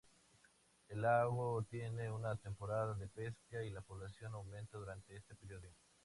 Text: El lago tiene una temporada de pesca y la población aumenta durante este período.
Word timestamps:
El 0.89 1.03
lago 1.03 1.61
tiene 1.69 2.09
una 2.11 2.35
temporada 2.35 2.95
de 2.95 3.07
pesca 3.07 3.63
y 3.63 3.69
la 3.69 3.81
población 3.81 4.33
aumenta 4.33 4.79
durante 4.79 5.15
este 5.15 5.35
período. 5.35 5.69